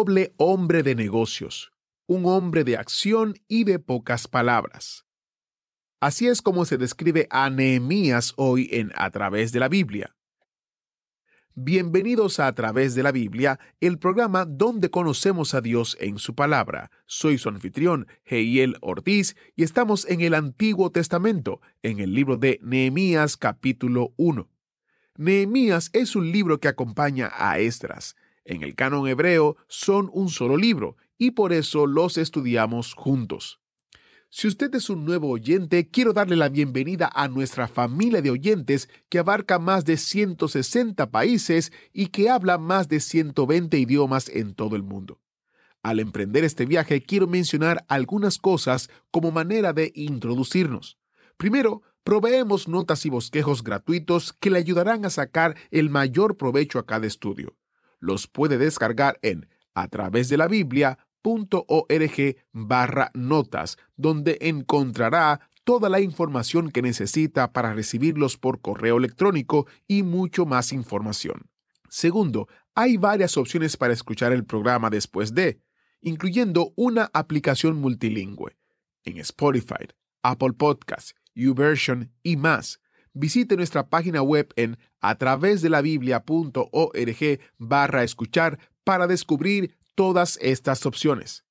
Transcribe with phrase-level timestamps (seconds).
[0.00, 1.74] noble hombre de negocios,
[2.06, 5.04] un hombre de acción y de pocas palabras.
[6.00, 10.16] Así es como se describe a Nehemías hoy en A través de la Biblia.
[11.54, 16.34] Bienvenidos a A través de la Biblia, el programa donde conocemos a Dios en su
[16.34, 16.90] palabra.
[17.04, 22.58] Soy su anfitrión, Heiel Ortiz, y estamos en el Antiguo Testamento, en el libro de
[22.62, 24.48] Nehemías capítulo 1.
[25.18, 28.16] Nehemías es un libro que acompaña a Esdras.
[28.50, 33.60] En el canon hebreo son un solo libro, y por eso los estudiamos juntos.
[34.28, 38.88] Si usted es un nuevo oyente, quiero darle la bienvenida a nuestra familia de oyentes
[39.08, 44.74] que abarca más de 160 países y que habla más de 120 idiomas en todo
[44.74, 45.20] el mundo.
[45.84, 50.98] Al emprender este viaje, quiero mencionar algunas cosas como manera de introducirnos.
[51.36, 56.86] Primero, proveemos notas y bosquejos gratuitos que le ayudarán a sacar el mayor provecho a
[56.86, 57.54] cada estudio.
[58.00, 65.88] Los puede descargar en a través de la Biblia .org barra notas, donde encontrará toda
[65.88, 71.48] la información que necesita para recibirlos por correo electrónico y mucho más información.
[71.88, 75.60] Segundo, hay varias opciones para escuchar el programa después de,
[76.00, 78.56] incluyendo una aplicación multilingüe
[79.04, 79.88] en Spotify,
[80.22, 82.80] Apple Podcasts, YouVersion y más.
[83.20, 90.38] Visite nuestra página web en a través de la biblia.org barra escuchar para descubrir todas
[90.40, 91.44] estas opciones.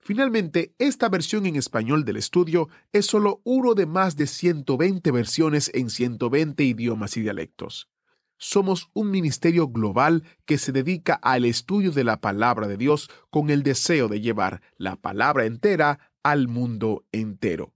[0.00, 5.70] Finalmente, esta versión en español del estudio es solo uno de más de 120 versiones
[5.72, 7.88] en 120 idiomas y dialectos.
[8.36, 13.48] Somos un ministerio global que se dedica al estudio de la palabra de Dios con
[13.48, 17.72] el deseo de llevar la palabra entera al mundo entero.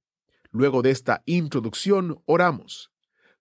[0.51, 2.91] Luego de esta introducción, oramos.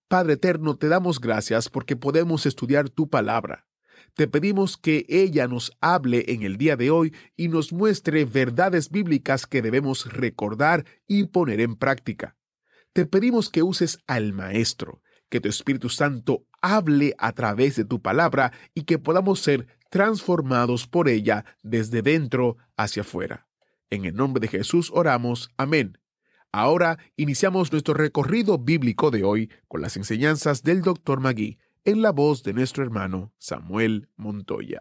[0.07, 3.68] Padre Eterno, te damos gracias porque podemos estudiar tu palabra.
[4.13, 8.90] Te pedimos que ella nos hable en el día de hoy y nos muestre verdades
[8.90, 12.38] bíblicas que debemos recordar y poner en práctica.
[12.94, 18.01] Te pedimos que uses al Maestro, que tu Espíritu Santo hable a través de tu
[18.01, 23.47] palabra y que podamos ser transformados por ella desde dentro hacia afuera.
[23.89, 25.51] En el nombre de Jesús oramos.
[25.57, 25.97] Amén.
[26.59, 31.19] Ahora iniciamos nuestro recorrido bíblico de hoy con las enseñanzas del Dr.
[31.19, 34.79] Magui en la voz de nuestro hermano Samuel Montoya.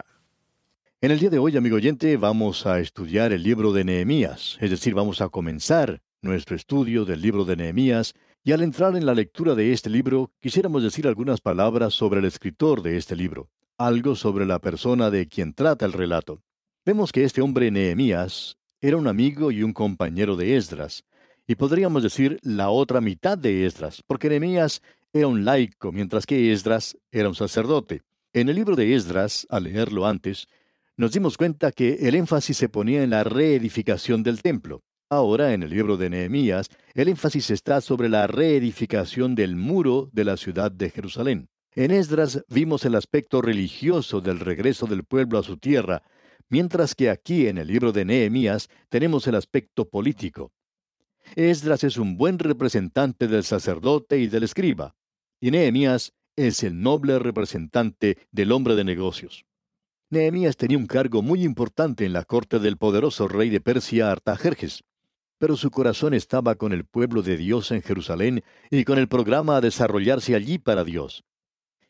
[1.03, 4.71] En el día de hoy, amigo oyente, vamos a estudiar el libro de Nehemías, es
[4.71, 9.13] decir, vamos a comenzar nuestro estudio del libro de Nehemías, y al entrar en la
[9.13, 14.15] lectura de este libro, quisiéramos decir algunas palabras sobre el escritor de este libro, algo
[14.15, 16.43] sobre la persona de quien trata el relato.
[16.87, 21.05] Vemos que este hombre Nehemías era un amigo y un compañero de Esdras,
[21.47, 26.53] y podríamos decir la otra mitad de Esdras, porque Nehemías era un laico, mientras que
[26.53, 28.03] Esdras era un sacerdote.
[28.33, 30.49] En el libro de Esdras, al leerlo antes,
[30.97, 34.83] nos dimos cuenta que el énfasis se ponía en la reedificación del templo.
[35.09, 40.25] Ahora, en el libro de Nehemías, el énfasis está sobre la reedificación del muro de
[40.25, 41.49] la ciudad de Jerusalén.
[41.75, 46.03] En Esdras vimos el aspecto religioso del regreso del pueblo a su tierra,
[46.49, 50.53] mientras que aquí en el libro de Nehemías tenemos el aspecto político.
[51.35, 54.95] Esdras es un buen representante del sacerdote y del escriba
[55.41, 59.45] y Nehemías es el noble representante del hombre de negocios.
[60.11, 64.85] Nehemías tenía un cargo muy importante en la corte del poderoso rey de Persia Artajerjes,
[65.39, 69.57] pero su corazón estaba con el pueblo de Dios en Jerusalén y con el programa
[69.57, 71.25] a desarrollarse allí para Dios.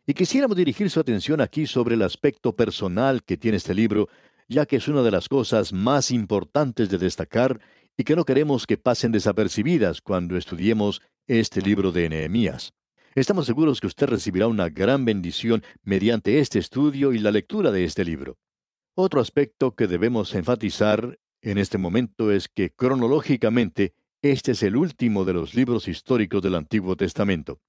[0.06, 4.08] Y quisiéramos dirigir su atención aquí sobre el aspecto personal que tiene este libro,
[4.48, 7.60] ya que es una de las cosas más importantes de destacar
[7.96, 12.74] y que no queremos que pasen desapercibidas cuando estudiemos este libro de Nehemías.
[13.14, 17.84] Estamos seguros que usted recibirá una gran bendición mediante este estudio y la lectura de
[17.84, 18.36] este libro.
[18.94, 25.24] Otro aspecto que debemos enfatizar en este momento es que cronológicamente este es el último
[25.24, 27.60] de los libros históricos del Antiguo Testamento.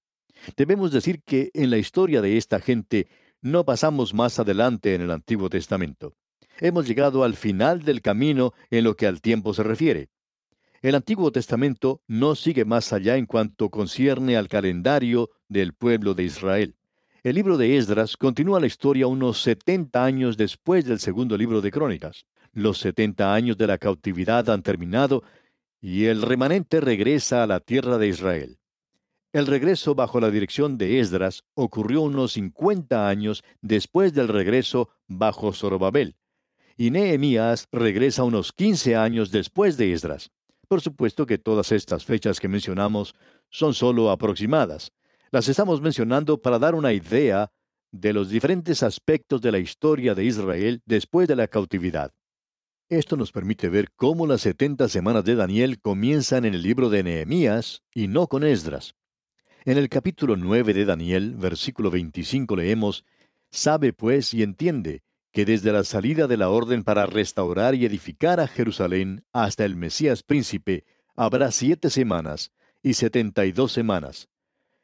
[0.55, 3.07] Debemos decir que en la historia de esta gente
[3.41, 6.15] no pasamos más adelante en el Antiguo Testamento.
[6.59, 10.09] Hemos llegado al final del camino en lo que al tiempo se refiere.
[10.81, 16.23] El Antiguo Testamento no sigue más allá en cuanto concierne al calendario del pueblo de
[16.23, 16.75] Israel.
[17.23, 21.71] El libro de Esdras continúa la historia unos 70 años después del segundo libro de
[21.71, 22.25] Crónicas.
[22.53, 25.23] Los 70 años de la cautividad han terminado
[25.81, 28.59] y el remanente regresa a la tierra de Israel.
[29.33, 35.53] El regreso bajo la dirección de Esdras ocurrió unos 50 años después del regreso bajo
[35.53, 36.15] Zorobabel,
[36.77, 40.31] y Nehemías regresa unos 15 años después de Esdras.
[40.67, 43.15] Por supuesto que todas estas fechas que mencionamos
[43.49, 44.91] son solo aproximadas.
[45.31, 47.51] Las estamos mencionando para dar una idea
[47.91, 52.13] de los diferentes aspectos de la historia de Israel después de la cautividad.
[52.89, 57.03] Esto nos permite ver cómo las setenta semanas de Daniel comienzan en el libro de
[57.03, 58.95] Nehemías y no con Esdras.
[59.65, 63.05] En el capítulo 9 de Daniel, versículo 25 leemos,
[63.51, 68.39] Sabe pues y entiende que desde la salida de la orden para restaurar y edificar
[68.39, 70.85] a Jerusalén hasta el Mesías príncipe
[71.15, 72.51] habrá siete semanas
[72.81, 74.29] y setenta y dos semanas.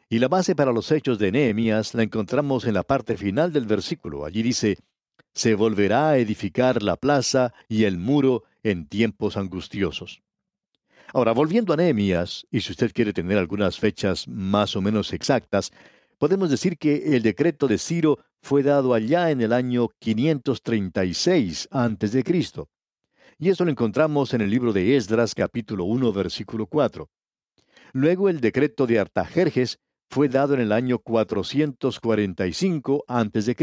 [0.10, 3.66] Y la base para los hechos de Nehemías la encontramos en la parte final del
[3.66, 4.26] versículo.
[4.26, 4.78] Allí dice,
[5.34, 10.22] se volverá a edificar la plaza y el muro en tiempos angustiosos.
[11.14, 15.72] Ahora, volviendo a Nehemías, y si usted quiere tener algunas fechas más o menos exactas,
[16.18, 22.24] podemos decir que el decreto de Ciro fue dado allá en el año 536 a.C.
[23.40, 27.10] Y eso lo encontramos en el libro de Esdras capítulo 1 versículo 4.
[27.94, 29.80] Luego el decreto de Artajerjes
[30.10, 33.56] fue dado en el año 445 a.C.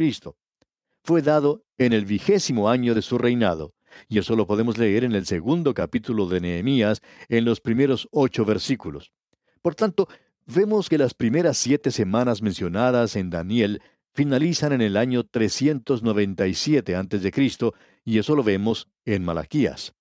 [1.05, 3.75] Fue dado en el vigésimo año de su reinado.
[4.09, 8.47] Y eso lo podemos leer en el segundo capítulo de Nehemías, en los primeros ocho
[8.47, 9.13] versículos.
[9.61, 10.09] Por tanto,
[10.47, 17.73] vemos que las primeras siete semanas mencionadas en Daniel finalizan en el año 397 a.C.,
[18.05, 19.95] y eso lo vemos en Malaquías.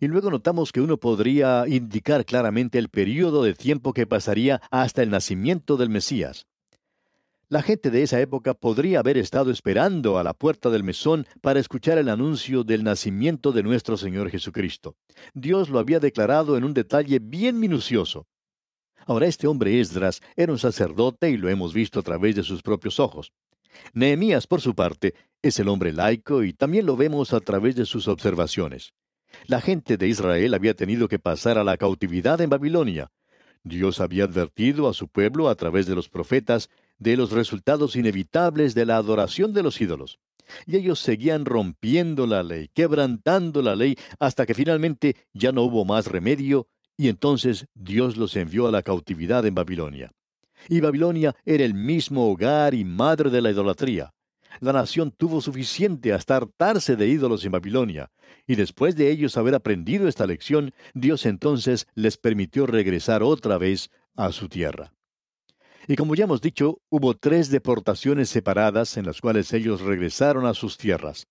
[0.00, 5.02] Y luego notamos que uno podría indicar claramente el periodo de tiempo que pasaría hasta
[5.02, 6.46] el nacimiento del Mesías.
[7.52, 11.60] La gente de esa época podría haber estado esperando a la puerta del mesón para
[11.60, 14.96] escuchar el anuncio del nacimiento de nuestro Señor Jesucristo.
[15.34, 18.26] Dios lo había declarado en un detalle bien minucioso.
[19.06, 22.62] Ahora este hombre Esdras era un sacerdote y lo hemos visto a través de sus
[22.62, 23.32] propios ojos.
[23.94, 27.86] Nehemías, por su parte, es el hombre laico y también lo vemos a través de
[27.86, 28.92] sus observaciones.
[29.46, 33.10] La gente de Israel había tenido que pasar a la cautividad en Babilonia.
[33.64, 38.74] Dios había advertido a su pueblo a través de los profetas de los resultados inevitables
[38.74, 40.18] de la adoración de los ídolos.
[40.66, 45.84] Y ellos seguían rompiendo la ley, quebrantando la ley, hasta que finalmente ya no hubo
[45.84, 46.68] más remedio,
[47.02, 50.12] y entonces Dios los envió a la cautividad en Babilonia.
[50.68, 54.14] Y Babilonia era el mismo hogar y madre de la idolatría.
[54.60, 58.12] La nación tuvo suficiente hasta hartarse de ídolos en Babilonia,
[58.46, 63.90] y después de ellos haber aprendido esta lección, Dios entonces les permitió regresar otra vez
[64.14, 64.92] a su tierra.
[65.88, 70.54] Y como ya hemos dicho, hubo tres deportaciones separadas en las cuales ellos regresaron a
[70.54, 71.26] sus tierras.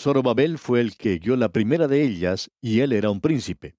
[0.00, 3.74] Zorobabel fue el que guió la primera de ellas y él era un príncipe.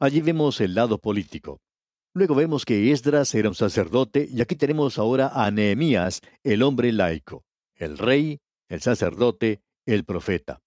[0.00, 1.60] Allí vemos el lado político.
[2.14, 6.92] Luego vemos que Esdras era un sacerdote y aquí tenemos ahora a Nehemías, el hombre
[6.92, 7.44] laico,
[7.74, 10.60] el rey, el sacerdote, el profeta.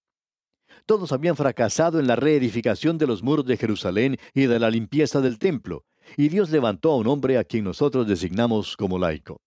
[0.86, 5.20] Todos habían fracasado en la reedificación de los muros de Jerusalén y de la limpieza
[5.20, 5.84] del templo,
[6.16, 9.40] y Dios levantó a un hombre a quien nosotros designamos como laico.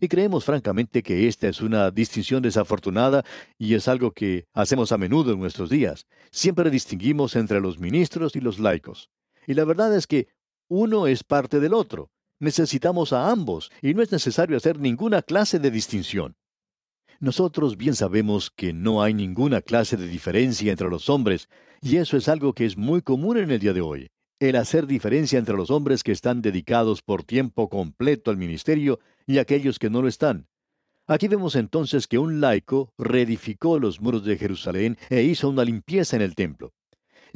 [0.00, 3.24] Y creemos francamente que esta es una distinción desafortunada
[3.58, 6.06] y es algo que hacemos a menudo en nuestros días.
[6.30, 9.10] Siempre distinguimos entre los ministros y los laicos.
[9.46, 10.28] Y la verdad es que
[10.68, 12.10] uno es parte del otro.
[12.38, 16.36] Necesitamos a ambos y no es necesario hacer ninguna clase de distinción.
[17.18, 21.48] Nosotros bien sabemos que no hay ninguna clase de diferencia entre los hombres,
[21.80, 24.86] y eso es algo que es muy común en el día de hoy el hacer
[24.86, 29.88] diferencia entre los hombres que están dedicados por tiempo completo al ministerio y aquellos que
[29.88, 30.46] no lo están.
[31.06, 36.16] Aquí vemos entonces que un laico reedificó los muros de Jerusalén e hizo una limpieza
[36.16, 36.74] en el templo.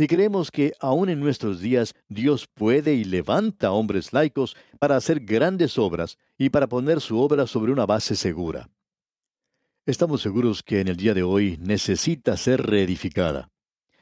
[0.00, 5.20] Y creemos que aún en nuestros días Dios puede y levanta hombres laicos para hacer
[5.20, 8.70] grandes obras y para poner su obra sobre una base segura.
[9.84, 13.50] Estamos seguros que en el día de hoy necesita ser reedificada.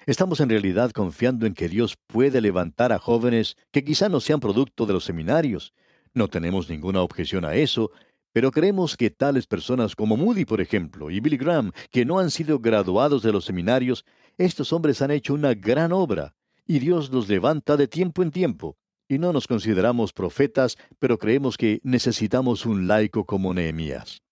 [0.06, 4.38] Estamos en realidad confiando en que Dios puede levantar a jóvenes que quizá no sean
[4.38, 5.74] producto de los seminarios.
[6.14, 7.90] No tenemos ninguna objeción a eso,
[8.32, 12.30] pero creemos que tales personas como Moody, por ejemplo, y Billy Graham, que no han
[12.30, 14.04] sido graduados de los seminarios,
[14.38, 18.78] estos hombres han hecho una gran obra, y Dios los levanta de tiempo en tiempo.
[19.08, 24.22] Y no nos consideramos profetas, pero creemos que necesitamos un laico como Nehemías.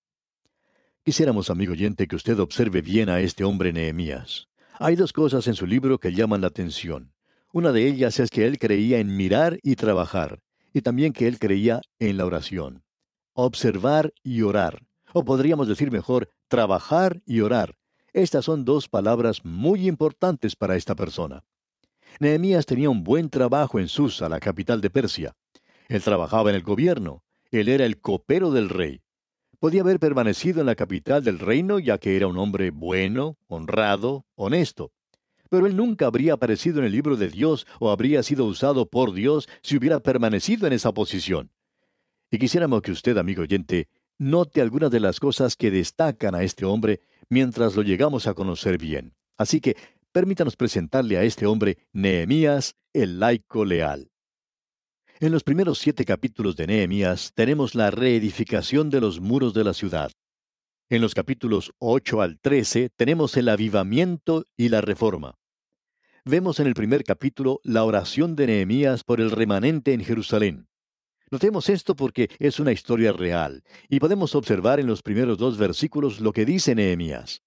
[1.02, 4.48] Quisiéramos, amigo oyente, que usted observe bien a este hombre Nehemías.
[4.78, 7.12] Hay dos cosas en su libro que llaman la atención.
[7.52, 10.40] Una de ellas es que él creía en mirar y trabajar,
[10.75, 12.84] y también que él creía en la oración.
[13.32, 14.82] Observar y orar.
[15.14, 17.76] O podríamos decir mejor, trabajar y orar.
[18.16, 21.44] Estas son dos palabras muy importantes para esta persona.
[22.18, 25.37] Nehemías tenía un buen trabajo en Susa, la capital de Persia.
[25.87, 27.25] Él trabajaba en el gobierno.
[27.50, 29.02] Él era el copero del rey.
[29.58, 34.25] Podía haber permanecido en la capital del reino ya que era un hombre bueno, honrado,
[34.35, 34.92] honesto.
[35.50, 39.12] Pero él nunca habría aparecido en el libro de Dios o habría sido usado por
[39.12, 41.50] Dios si hubiera permanecido en esa posición.
[42.30, 46.64] Y quisiéramos que usted, amigo oyente, note algunas de las cosas que destacan a este
[46.64, 49.14] hombre mientras lo llegamos a conocer bien.
[49.37, 49.76] Así que
[50.12, 54.11] permítanos presentarle a este hombre Nehemías, el laico leal.
[55.18, 59.73] En los primeros siete capítulos de Nehemías tenemos la reedificación de los muros de la
[59.73, 60.12] ciudad.
[60.88, 65.35] En los capítulos 8 al 13 tenemos el avivamiento y la reforma.
[66.25, 70.68] Vemos en el primer capítulo la oración de Nehemías por el remanente en Jerusalén.
[71.30, 76.21] Notemos esto porque es una historia real, y podemos observar en los primeros dos versículos
[76.21, 77.42] lo que dice Nehemías.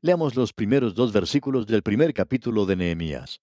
[0.00, 3.40] Leamos los primeros dos versículos del primer capítulo de Nehemías.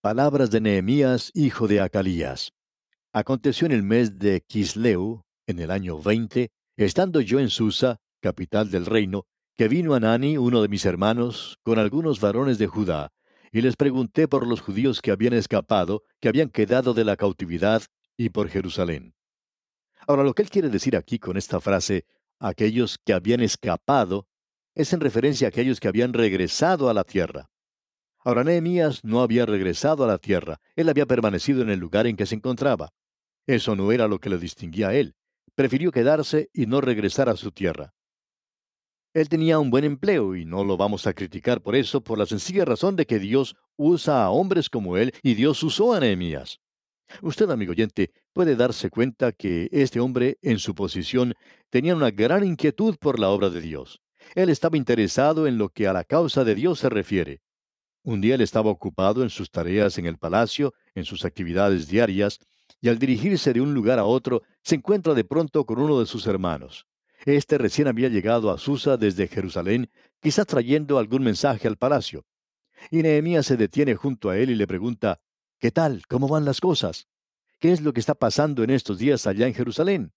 [0.00, 2.52] Palabras de Nehemías, hijo de Acalías.
[3.12, 8.70] Aconteció en el mes de Quisleu, en el año veinte, estando yo en Susa, capital
[8.70, 9.26] del reino,
[9.56, 13.12] que vino Anani, uno de mis hermanos, con algunos varones de Judá,
[13.52, 17.82] y les pregunté por los judíos que habían escapado, que habían quedado de la cautividad,
[18.18, 19.14] y por Jerusalén.
[20.06, 22.04] Ahora, lo que él quiere decir aquí con esta frase,
[22.38, 24.26] aquellos que habían escapado,
[24.74, 27.48] es en referencia a aquellos que habían regresado a la tierra.
[28.18, 32.16] Ahora, Nehemías no había regresado a la tierra, él había permanecido en el lugar en
[32.16, 32.90] que se encontraba.
[33.46, 35.14] Eso no era lo que le distinguía a él.
[35.54, 37.94] Prefirió quedarse y no regresar a su tierra.
[39.14, 42.26] Él tenía un buen empleo y no lo vamos a criticar por eso, por la
[42.26, 46.60] sencilla razón de que Dios usa a hombres como él y Dios usó a Nehemías.
[47.22, 51.34] Usted, amigo oyente, puede darse cuenta que este hombre, en su posición,
[51.70, 54.00] tenía una gran inquietud por la obra de Dios.
[54.34, 57.40] Él estaba interesado en lo que a la causa de Dios se refiere.
[58.02, 62.38] Un día él estaba ocupado en sus tareas en el palacio, en sus actividades diarias,
[62.80, 66.06] y al dirigirse de un lugar a otro, se encuentra de pronto con uno de
[66.06, 66.86] sus hermanos.
[67.24, 72.24] Este recién había llegado a Susa desde Jerusalén, quizás trayendo algún mensaje al palacio.
[72.90, 75.20] Y Nehemías se detiene junto a él y le pregunta,
[75.60, 76.06] ¿Qué tal?
[76.06, 77.08] ¿Cómo van las cosas?
[77.58, 80.12] ¿Qué es lo que está pasando en estos días allá en Jerusalén?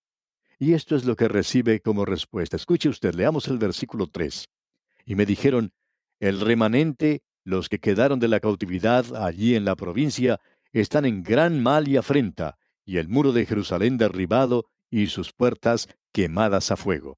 [0.60, 2.58] Y esto es lo que recibe como respuesta.
[2.58, 4.48] Escuche usted, leamos el versículo 3.
[5.04, 5.74] Y me dijeron,
[6.20, 10.40] el remanente, los que quedaron de la cautividad allí en la provincia,
[10.74, 15.88] están en gran mal y afrenta, y el muro de Jerusalén derribado y sus puertas
[16.12, 17.18] quemadas a fuego.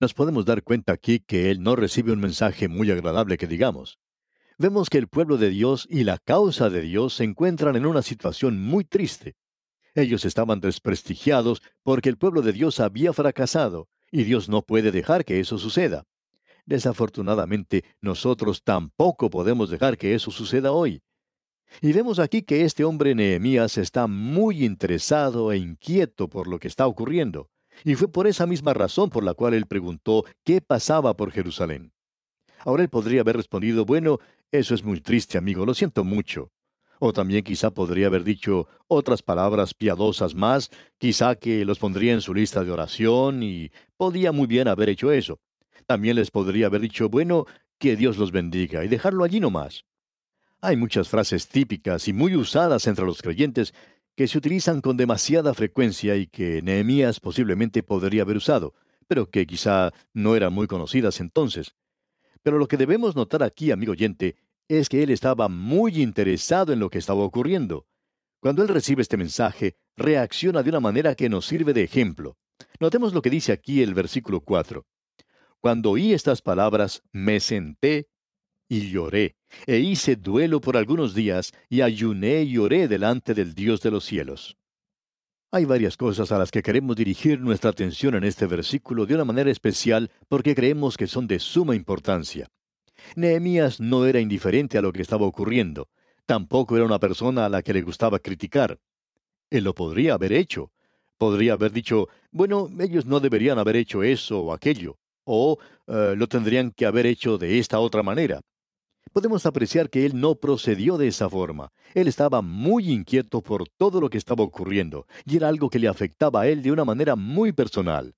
[0.00, 4.00] Nos podemos dar cuenta aquí que él no recibe un mensaje muy agradable que digamos.
[4.58, 8.00] Vemos que el pueblo de Dios y la causa de Dios se encuentran en una
[8.00, 9.34] situación muy triste.
[9.94, 15.26] Ellos estaban desprestigiados porque el pueblo de Dios había fracasado, y Dios no puede dejar
[15.26, 16.04] que eso suceda.
[16.64, 21.02] Desafortunadamente, nosotros tampoco podemos dejar que eso suceda hoy.
[21.82, 26.68] Y vemos aquí que este hombre Nehemías está muy interesado e inquieto por lo que
[26.68, 27.50] está ocurriendo.
[27.84, 31.92] Y fue por esa misma razón por la cual él preguntó qué pasaba por Jerusalén.
[32.66, 34.18] Ahora él podría haber respondido, bueno,
[34.52, 36.50] eso es muy triste, amigo, lo siento mucho.
[36.98, 42.22] O también quizá podría haber dicho otras palabras piadosas más, quizá que los pondría en
[42.22, 45.38] su lista de oración y podía muy bien haber hecho eso.
[45.86, 47.46] También les podría haber dicho, bueno,
[47.78, 49.84] que Dios los bendiga y dejarlo allí nomás.
[50.62, 53.74] Hay muchas frases típicas y muy usadas entre los creyentes
[54.16, 58.74] que se utilizan con demasiada frecuencia y que Nehemías posiblemente podría haber usado,
[59.06, 61.74] pero que quizá no eran muy conocidas entonces.
[62.46, 64.36] Pero lo que debemos notar aquí, amigo oyente,
[64.68, 67.88] es que él estaba muy interesado en lo que estaba ocurriendo.
[68.38, 72.38] Cuando él recibe este mensaje, reacciona de una manera que nos sirve de ejemplo.
[72.78, 74.86] Notemos lo que dice aquí el versículo 4.
[75.58, 78.06] Cuando oí estas palabras, me senté
[78.68, 79.34] y lloré,
[79.66, 84.04] e hice duelo por algunos días, y ayuné y oré delante del Dios de los
[84.04, 84.56] cielos.
[85.56, 89.24] Hay varias cosas a las que queremos dirigir nuestra atención en este versículo de una
[89.24, 92.50] manera especial porque creemos que son de suma importancia.
[93.14, 95.88] Nehemías no era indiferente a lo que estaba ocurriendo,
[96.26, 98.78] tampoco era una persona a la que le gustaba criticar.
[99.48, 100.72] Él lo podría haber hecho.
[101.16, 106.26] Podría haber dicho, bueno, ellos no deberían haber hecho eso o aquello, o eh, lo
[106.26, 108.42] tendrían que haber hecho de esta otra manera
[109.12, 111.72] podemos apreciar que él no procedió de esa forma.
[111.94, 115.88] Él estaba muy inquieto por todo lo que estaba ocurriendo, y era algo que le
[115.88, 118.14] afectaba a él de una manera muy personal.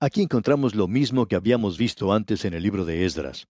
[0.00, 3.46] Aquí encontramos lo mismo que habíamos visto antes en el libro de Esdras.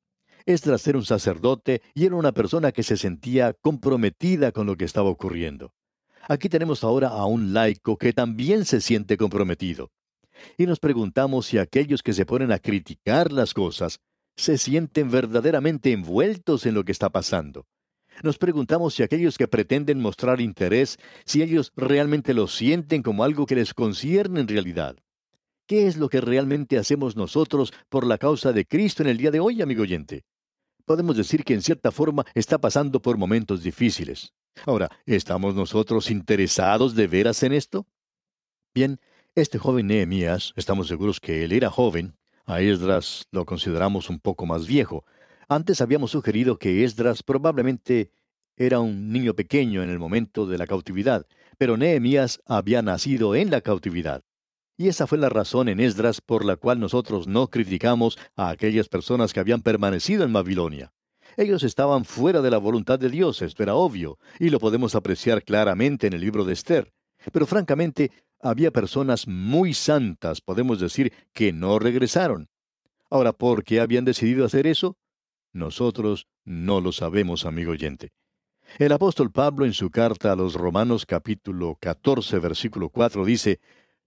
[0.47, 4.85] Esdras era un sacerdote y era una persona que se sentía comprometida con lo que
[4.85, 5.73] estaba ocurriendo.
[6.29, 9.91] Aquí tenemos ahora a un laico que también se siente comprometido.
[10.59, 14.01] Y nos preguntamos si aquellos que se ponen a criticar las cosas
[14.37, 17.67] se sienten verdaderamente envueltos en lo que está pasando.
[18.23, 23.47] Nos preguntamos si aquellos que pretenden mostrar interés, si ellos realmente lo sienten como algo
[23.47, 24.97] que les concierne en realidad.
[25.67, 29.31] ¿Qué es lo que realmente hacemos nosotros por la causa de Cristo en el día
[29.31, 30.25] de hoy, amigo oyente?
[30.85, 34.33] Podemos decir que en cierta forma está pasando por momentos difíciles.
[34.67, 37.87] Ahora, ¿estamos nosotros interesados de veras en esto?
[38.75, 39.00] Bien,
[39.35, 44.47] este joven Nehemías, estamos seguros que él era joven, a Esdras lo consideramos un poco
[44.47, 45.05] más viejo.
[45.49, 48.11] Antes habíamos sugerido que Esdras probablemente
[48.57, 51.27] era un niño pequeño en el momento de la cautividad,
[51.59, 54.23] pero Nehemías había nacido en la cautividad.
[54.77, 58.89] Y esa fue la razón en Esdras por la cual nosotros no criticamos a aquellas
[58.89, 60.93] personas que habían permanecido en Babilonia.
[61.37, 65.43] Ellos estaban fuera de la voluntad de Dios, esto era obvio, y lo podemos apreciar
[65.43, 66.93] claramente en el libro de Esther.
[67.33, 68.11] Pero francamente,
[68.45, 72.51] había personas muy santas, podemos decir, que no regresaron.
[73.09, 74.99] Ahora, ¿por qué habían decidido hacer eso?
[75.53, 78.13] Nosotros no lo sabemos, amigo oyente.
[78.79, 83.61] El apóstol Pablo en su carta a los Romanos capítulo 14 versículo 4 dice,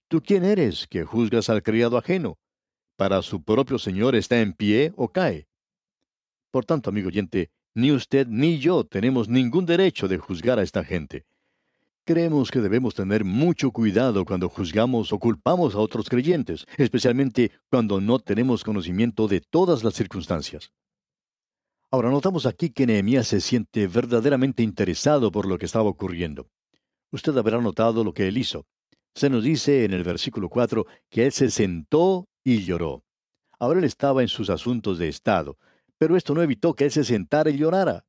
[0.08, 2.38] ¿Tú quién eres que juzgas al criado ajeno?
[2.96, 5.48] Para su propio Señor está en pie o cae.
[6.51, 10.84] Por tanto, amigo oyente, ni usted ni yo tenemos ningún derecho de juzgar a esta
[10.84, 11.25] gente.
[12.07, 17.99] Creemos que debemos tener mucho cuidado cuando juzgamos o culpamos a otros creyentes, especialmente cuando
[17.99, 20.71] no tenemos conocimiento de todas las circunstancias.
[21.91, 26.47] Ahora notamos aquí que Nehemías se siente verdaderamente interesado por lo que estaba ocurriendo.
[27.11, 28.65] Usted habrá notado lo que él hizo.
[29.13, 33.03] Se nos dice en el versículo 4 que él se sentó y lloró.
[33.59, 35.57] Ahora él estaba en sus asuntos de Estado,
[35.97, 38.05] pero esto no evitó que él se sentara y llorara.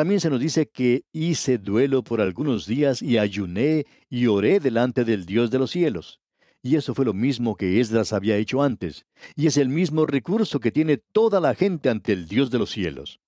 [0.00, 5.04] También se nos dice que hice duelo por algunos días y ayuné y oré delante
[5.04, 6.22] del Dios de los cielos.
[6.62, 9.04] Y eso fue lo mismo que Esdras había hecho antes,
[9.36, 12.70] y es el mismo recurso que tiene toda la gente ante el Dios de los
[12.70, 13.20] cielos.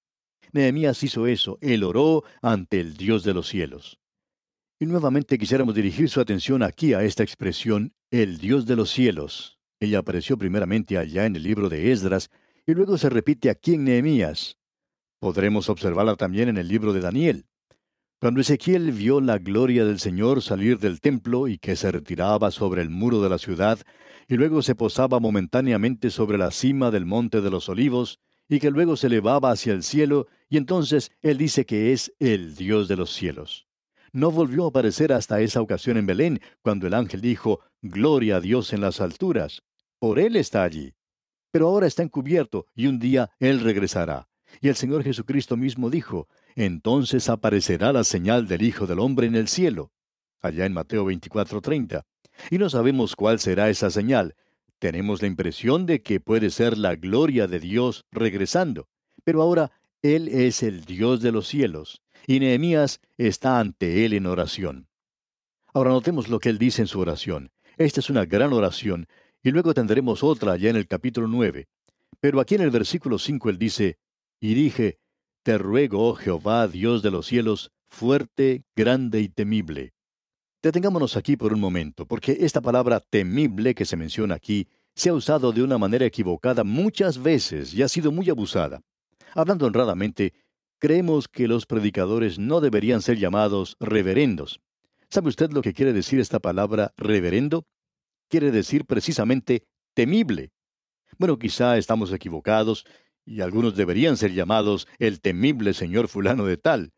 [0.52, 4.00] Nehemías hizo eso, él oró ante el Dios de los cielos.
[4.80, 9.58] Y nuevamente quisiéramos dirigir su atención aquí a esta expresión, el Dios de los cielos.
[9.78, 12.30] Ella apareció primeramente allá en el libro de Esdras,
[12.66, 14.56] y luego se repite aquí en Nehemías.
[15.22, 17.46] Podremos observarla también en el libro de Daniel.
[18.20, 22.82] Cuando Ezequiel vio la gloria del Señor salir del templo y que se retiraba sobre
[22.82, 23.78] el muro de la ciudad,
[24.26, 28.72] y luego se posaba momentáneamente sobre la cima del monte de los olivos, y que
[28.72, 32.96] luego se elevaba hacia el cielo, y entonces él dice que es el Dios de
[32.96, 33.68] los cielos.
[34.10, 38.40] No volvió a aparecer hasta esa ocasión en Belén, cuando el ángel dijo, Gloria a
[38.40, 39.62] Dios en las alturas.
[40.00, 40.94] Por él está allí.
[41.52, 44.26] Pero ahora está encubierto, y un día él regresará.
[44.60, 49.34] Y el Señor Jesucristo mismo dijo, entonces aparecerá la señal del Hijo del Hombre en
[49.34, 49.92] el cielo,
[50.40, 52.04] allá en Mateo 24:30.
[52.50, 54.34] Y no sabemos cuál será esa señal.
[54.78, 58.88] Tenemos la impresión de que puede ser la gloria de Dios regresando.
[59.24, 59.70] Pero ahora
[60.02, 64.88] Él es el Dios de los cielos, y Nehemías está ante Él en oración.
[65.72, 67.50] Ahora notemos lo que Él dice en su oración.
[67.76, 69.06] Esta es una gran oración,
[69.42, 71.68] y luego tendremos otra allá en el capítulo 9.
[72.20, 73.98] Pero aquí en el versículo 5 Él dice,
[74.42, 74.98] y dije,
[75.44, 79.94] Te ruego, oh Jehová, Dios de los cielos, fuerte, grande y temible.
[80.60, 85.14] Detengámonos aquí por un momento, porque esta palabra temible que se menciona aquí se ha
[85.14, 88.82] usado de una manera equivocada muchas veces y ha sido muy abusada.
[89.32, 90.32] Hablando honradamente,
[90.80, 94.60] creemos que los predicadores no deberían ser llamados reverendos.
[95.08, 97.64] ¿Sabe usted lo que quiere decir esta palabra reverendo?
[98.28, 100.50] Quiere decir precisamente temible.
[101.18, 102.84] Bueno, quizá estamos equivocados
[103.24, 106.92] y algunos deberían ser llamados el temible señor fulano de tal.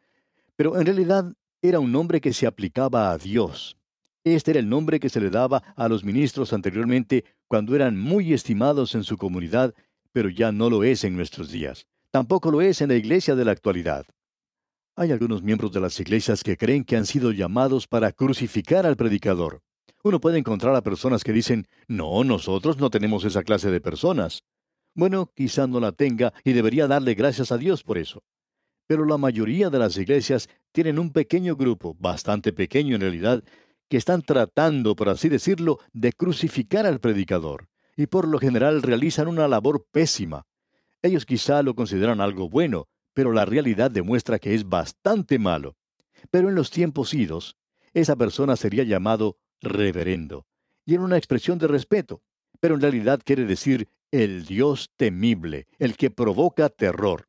[0.57, 1.33] Pero en realidad
[1.63, 3.77] era un nombre que se aplicaba a Dios.
[4.25, 8.33] Este era el nombre que se le daba a los ministros anteriormente cuando eran muy
[8.33, 9.75] estimados en su comunidad,
[10.13, 11.87] pero ya no lo es en nuestros días.
[12.11, 14.07] Tampoco lo es en la iglesia de la actualidad.
[14.97, 18.97] Hay algunos miembros de las iglesias que creen que han sido llamados para crucificar al
[18.97, 19.61] predicador.
[20.05, 24.45] Uno puede encontrar a personas que dicen, no, nosotros no tenemos esa clase de personas.
[24.94, 28.22] Bueno, quizá no la tenga y debería darle gracias a Dios por eso.
[28.87, 33.42] Pero la mayoría de las iglesias tienen un pequeño grupo, bastante pequeño en realidad,
[33.88, 39.26] que están tratando, por así decirlo, de crucificar al predicador, y por lo general realizan
[39.26, 40.46] una labor pésima.
[41.02, 45.76] Ellos quizá lo consideran algo bueno, pero la realidad demuestra que es bastante malo.
[46.30, 47.57] Pero en los tiempos idos,
[47.92, 50.46] esa persona sería llamado reverendo,
[50.85, 52.22] y era una expresión de respeto,
[52.61, 57.27] pero en realidad quiere decir el Dios temible, el que provoca terror.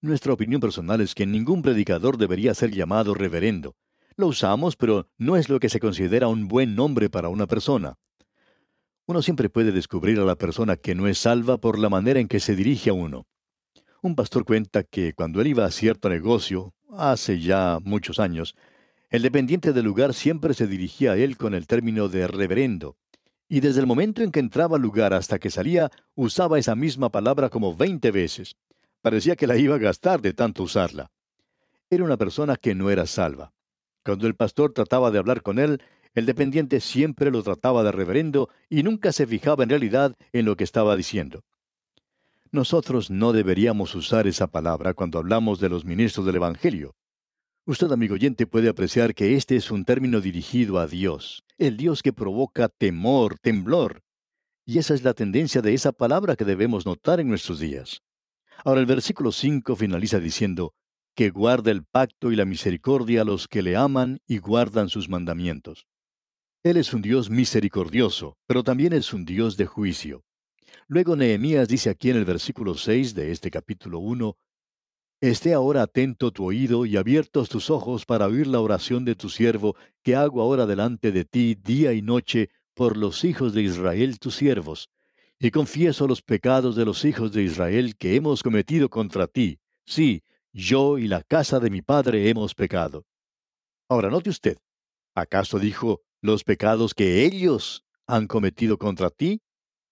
[0.00, 3.76] Nuestra opinión personal es que ningún predicador debería ser llamado reverendo.
[4.16, 7.98] Lo usamos, pero no es lo que se considera un buen nombre para una persona.
[9.04, 12.28] Uno siempre puede descubrir a la persona que no es salva por la manera en
[12.28, 13.26] que se dirige a uno.
[14.00, 18.54] Un pastor cuenta que cuando él iba a cierto negocio, hace ya muchos años,
[19.10, 22.96] el dependiente del lugar siempre se dirigía a él con el término de reverendo,
[23.48, 27.10] y desde el momento en que entraba al lugar hasta que salía, usaba esa misma
[27.10, 28.56] palabra como veinte veces.
[29.02, 31.10] Parecía que la iba a gastar de tanto usarla.
[31.90, 33.52] Era una persona que no era salva.
[34.04, 35.82] Cuando el pastor trataba de hablar con él,
[36.14, 40.56] el dependiente siempre lo trataba de reverendo y nunca se fijaba en realidad en lo
[40.56, 41.42] que estaba diciendo.
[42.50, 46.94] Nosotros no deberíamos usar esa palabra cuando hablamos de los ministros del Evangelio.
[47.66, 52.02] Usted, amigo oyente, puede apreciar que este es un término dirigido a Dios, el Dios
[52.02, 54.02] que provoca temor, temblor.
[54.66, 58.02] Y esa es la tendencia de esa palabra que debemos notar en nuestros días.
[58.66, 60.74] Ahora el versículo 5 finaliza diciendo,
[61.14, 65.08] que guarda el pacto y la misericordia a los que le aman y guardan sus
[65.08, 65.86] mandamientos.
[66.64, 70.22] Él es un Dios misericordioso, pero también es un Dios de juicio.
[70.86, 74.36] Luego Nehemías dice aquí en el versículo 6 de este capítulo 1,
[75.20, 79.30] Esté ahora atento tu oído y abiertos tus ojos para oír la oración de tu
[79.30, 84.18] siervo, que hago ahora delante de ti día y noche por los hijos de Israel
[84.18, 84.90] tus siervos.
[85.38, 89.60] Y confieso los pecados de los hijos de Israel que hemos cometido contra ti.
[89.86, 90.22] Sí,
[90.52, 93.04] yo y la casa de mi padre hemos pecado.
[93.88, 94.58] Ahora note usted,
[95.14, 99.40] ¿acaso dijo los pecados que ellos han cometido contra ti?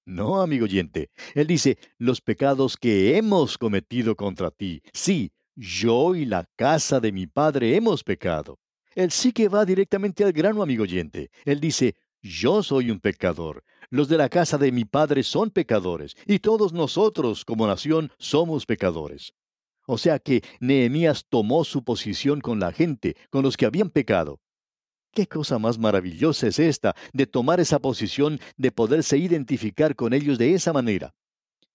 [0.05, 1.11] No, amigo oyente.
[1.35, 4.83] Él dice, los pecados que hemos cometido contra ti.
[4.93, 8.59] Sí, yo y la casa de mi padre hemos pecado.
[8.95, 11.31] Él sí que va directamente al grano, amigo oyente.
[11.45, 13.65] Él dice, yo soy un pecador.
[13.91, 16.15] Los de la casa de mi padre son pecadores.
[16.27, 19.33] Y todos nosotros, como nación, somos pecadores.
[19.87, 24.41] O sea que Nehemías tomó su posición con la gente, con los que habían pecado.
[25.15, 30.39] ¿Qué cosa más maravillosa es esta de tomar esa posición, de poderse identificar con ellos
[30.39, 31.15] de esa manera?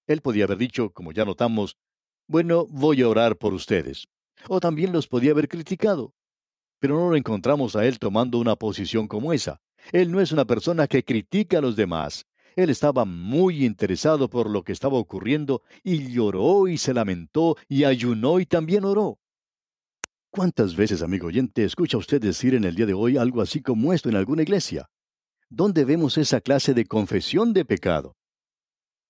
[0.07, 1.77] Él podía haber dicho, como ya notamos,
[2.27, 4.07] bueno, voy a orar por ustedes.
[4.49, 6.15] O también los podía haber criticado.
[6.79, 9.61] Pero no lo encontramos a él tomando una posición como esa.
[9.91, 12.25] Él no es una persona que critica a los demás.
[12.55, 17.83] Él estaba muy interesado por lo que estaba ocurriendo y lloró y se lamentó y
[17.83, 19.19] ayunó y también oró.
[20.29, 23.93] ¿Cuántas veces, amigo oyente, escucha usted decir en el día de hoy algo así como
[23.93, 24.87] esto en alguna iglesia?
[25.49, 28.15] ¿Dónde vemos esa clase de confesión de pecado?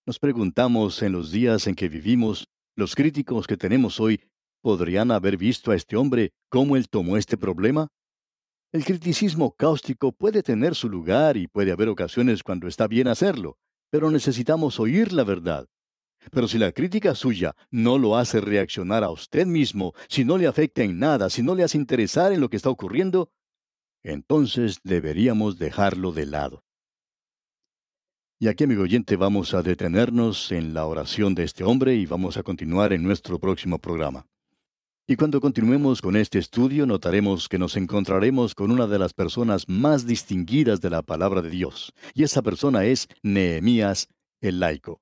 [0.06, 4.22] Nos preguntamos en los días en que vivimos, los críticos que tenemos hoy,
[4.62, 7.88] ¿podrían haber visto a este hombre cómo él tomó este problema?
[8.72, 13.58] El criticismo cáustico puede tener su lugar y puede haber ocasiones cuando está bien hacerlo,
[13.90, 15.68] pero necesitamos oír la verdad.
[16.32, 20.48] Pero si la crítica suya no lo hace reaccionar a usted mismo, si no le
[20.48, 23.30] afecta en nada, si no le hace interesar en lo que está ocurriendo,
[24.04, 26.64] entonces deberíamos dejarlo de lado.
[28.40, 32.38] Y aquí, amigo oyente, vamos a detenernos en la oración de este hombre y vamos
[32.38, 34.28] a continuar en nuestro próximo programa.
[35.08, 39.68] Y cuando continuemos con este estudio, notaremos que nos encontraremos con una de las personas
[39.68, 44.10] más distinguidas de la palabra de Dios, y esa persona es Nehemías
[44.42, 45.02] el laico.